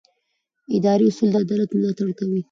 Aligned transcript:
اداري 0.77 1.05
اصول 1.11 1.29
د 1.33 1.37
عدالت 1.45 1.69
ملاتړ 1.79 2.07
کوي. 2.19 2.39